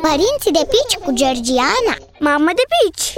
Părinții 0.00 0.52
de 0.52 0.68
pici 0.68 1.04
cu 1.04 1.12
Georgiana 1.12 1.96
Mamă 2.20 2.50
de 2.54 2.62
pici! 2.74 3.12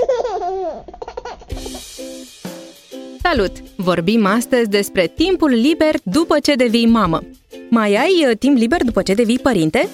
Salut! 3.22 3.52
Vorbim 3.76 4.26
astăzi 4.26 4.68
despre 4.68 5.06
timpul 5.06 5.50
liber 5.50 5.94
după 6.02 6.38
ce 6.38 6.54
devii 6.54 6.86
mamă. 6.86 7.22
Mai 7.70 7.94
ai 7.94 8.26
uh, 8.28 8.36
timp 8.38 8.56
liber 8.56 8.82
după 8.82 9.02
ce 9.02 9.14
devii 9.14 9.38
părinte? 9.38 9.88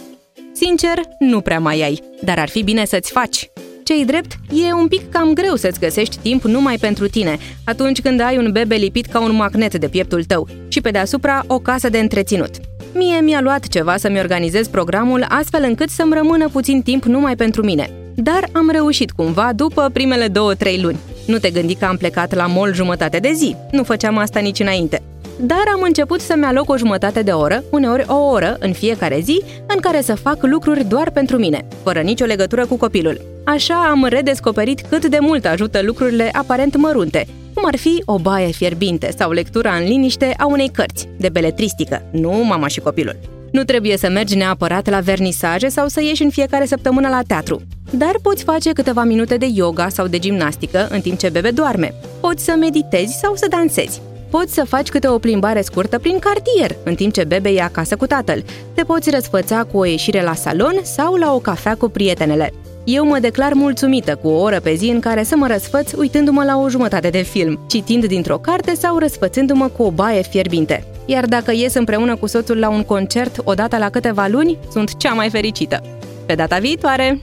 Sincer, 0.52 1.00
nu 1.18 1.40
prea 1.40 1.60
mai 1.60 1.82
ai, 1.82 2.02
dar 2.22 2.38
ar 2.38 2.48
fi 2.48 2.62
bine 2.62 2.84
să-ți 2.84 3.10
faci. 3.10 3.50
Cei 3.82 4.04
drept, 4.04 4.32
e 4.52 4.72
un 4.72 4.88
pic 4.88 5.10
cam 5.10 5.32
greu 5.32 5.54
să-ți 5.54 5.80
găsești 5.80 6.18
timp 6.18 6.42
numai 6.42 6.76
pentru 6.76 7.08
tine, 7.08 7.38
atunci 7.64 8.00
când 8.00 8.20
ai 8.20 8.36
un 8.36 8.52
bebe 8.52 8.74
lipit 8.74 9.06
ca 9.06 9.20
un 9.20 9.34
magnet 9.34 9.74
de 9.74 9.88
pieptul 9.88 10.24
tău 10.24 10.48
și 10.68 10.80
pe 10.80 10.90
deasupra 10.90 11.44
o 11.46 11.58
casă 11.58 11.88
de 11.88 11.98
întreținut. 11.98 12.50
Mie 12.98 13.20
mi-a 13.20 13.40
luat 13.40 13.68
ceva 13.68 13.96
să-mi 13.96 14.18
organizez 14.18 14.68
programul 14.68 15.24
astfel 15.28 15.62
încât 15.62 15.88
să-mi 15.88 16.14
rămână 16.14 16.48
puțin 16.48 16.82
timp 16.82 17.04
numai 17.04 17.36
pentru 17.36 17.62
mine. 17.64 17.90
Dar 18.14 18.48
am 18.52 18.70
reușit 18.70 19.10
cumva 19.10 19.50
după 19.54 19.90
primele 19.92 20.28
două-trei 20.28 20.80
luni. 20.80 20.98
Nu 21.26 21.38
te 21.38 21.50
gândi 21.50 21.74
că 21.74 21.84
am 21.84 21.96
plecat 21.96 22.34
la 22.34 22.46
mol 22.46 22.74
jumătate 22.74 23.18
de 23.18 23.32
zi, 23.32 23.56
nu 23.70 23.82
făceam 23.82 24.18
asta 24.18 24.40
nici 24.40 24.60
înainte. 24.60 25.02
Dar 25.40 25.62
am 25.74 25.82
început 25.82 26.20
să-mi 26.20 26.44
aloc 26.44 26.70
o 26.70 26.76
jumătate 26.76 27.22
de 27.22 27.30
oră, 27.30 27.64
uneori 27.70 28.04
o 28.08 28.14
oră, 28.14 28.56
în 28.60 28.72
fiecare 28.72 29.20
zi, 29.20 29.42
în 29.66 29.80
care 29.80 30.00
să 30.00 30.14
fac 30.14 30.38
lucruri 30.42 30.84
doar 30.84 31.10
pentru 31.10 31.36
mine, 31.36 31.66
fără 31.82 32.00
nicio 32.00 32.24
legătură 32.24 32.66
cu 32.66 32.76
copilul. 32.76 33.20
Așa 33.44 33.74
am 33.74 34.06
redescoperit 34.08 34.80
cât 34.80 35.06
de 35.06 35.18
mult 35.20 35.44
ajută 35.44 35.80
lucrurile 35.82 36.30
aparent 36.32 36.76
mărunte, 36.76 37.26
cum 37.26 37.45
ar 37.66 37.76
fi 37.76 38.02
o 38.04 38.18
baie 38.18 38.50
fierbinte 38.50 39.14
sau 39.18 39.30
lectura 39.30 39.74
în 39.74 39.84
liniște 39.84 40.34
a 40.36 40.46
unei 40.46 40.68
cărți, 40.68 41.08
de 41.16 41.28
beletristică, 41.28 42.02
nu 42.10 42.30
mama 42.30 42.66
și 42.66 42.80
copilul. 42.80 43.16
Nu 43.50 43.64
trebuie 43.64 43.96
să 43.96 44.08
mergi 44.08 44.36
neapărat 44.36 44.88
la 44.88 45.00
vernisaje 45.00 45.68
sau 45.68 45.88
să 45.88 46.02
ieși 46.02 46.22
în 46.22 46.30
fiecare 46.30 46.66
săptămână 46.66 47.08
la 47.08 47.22
teatru. 47.26 47.62
Dar 47.90 48.12
poți 48.22 48.44
face 48.44 48.72
câteva 48.72 49.04
minute 49.04 49.36
de 49.36 49.46
yoga 49.54 49.88
sau 49.88 50.06
de 50.06 50.18
gimnastică 50.18 50.86
în 50.90 51.00
timp 51.00 51.18
ce 51.18 51.28
bebe 51.28 51.50
doarme. 51.50 51.94
Poți 52.20 52.44
să 52.44 52.54
meditezi 52.58 53.18
sau 53.18 53.34
să 53.34 53.46
dansezi. 53.50 54.00
Poți 54.30 54.54
să 54.54 54.64
faci 54.68 54.88
câte 54.88 55.08
o 55.08 55.18
plimbare 55.18 55.60
scurtă 55.60 55.98
prin 55.98 56.18
cartier, 56.18 56.76
în 56.84 56.94
timp 56.94 57.12
ce 57.12 57.24
bebe 57.24 57.48
e 57.48 57.62
acasă 57.62 57.96
cu 57.96 58.06
tatăl. 58.06 58.44
Te 58.74 58.82
poți 58.82 59.10
răsfăța 59.10 59.64
cu 59.72 59.78
o 59.78 59.84
ieșire 59.84 60.22
la 60.22 60.34
salon 60.34 60.74
sau 60.82 61.14
la 61.14 61.34
o 61.34 61.38
cafea 61.38 61.74
cu 61.74 61.88
prietenele. 61.88 62.52
Eu 62.88 63.04
mă 63.06 63.18
declar 63.18 63.52
mulțumită 63.52 64.16
cu 64.16 64.28
o 64.28 64.40
oră 64.40 64.60
pe 64.60 64.74
zi 64.74 64.88
în 64.88 65.00
care 65.00 65.22
să 65.22 65.36
mă 65.36 65.46
răsfăț 65.46 65.92
uitându-mă 65.92 66.44
la 66.44 66.56
o 66.56 66.68
jumătate 66.68 67.08
de 67.08 67.22
film, 67.22 67.60
citind 67.68 68.04
dintr-o 68.04 68.38
carte 68.38 68.74
sau 68.74 68.98
răsfățându-mă 68.98 69.68
cu 69.68 69.82
o 69.82 69.90
baie 69.90 70.22
fierbinte. 70.22 70.86
Iar 71.06 71.24
dacă 71.24 71.52
ies 71.52 71.74
împreună 71.74 72.16
cu 72.16 72.26
soțul 72.26 72.58
la 72.58 72.68
un 72.68 72.82
concert 72.84 73.40
odată 73.44 73.78
la 73.78 73.90
câteva 73.90 74.26
luni, 74.26 74.58
sunt 74.70 74.96
cea 74.96 75.12
mai 75.12 75.30
fericită. 75.30 75.82
Pe 76.26 76.34
data 76.34 76.58
viitoare! 76.58 77.20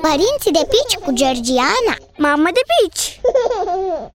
Părinții 0.00 0.52
de 0.52 0.68
pici 0.68 1.04
cu 1.04 1.12
Georgiana 1.12 1.96
Mamă 2.16 2.48
de 2.52 2.60
pici! 2.70 3.20